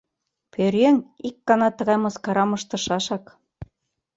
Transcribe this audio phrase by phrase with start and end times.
[0.53, 0.97] —Пӧръеҥ
[1.27, 3.25] ик гана тыгай мыскарам ыштышашак.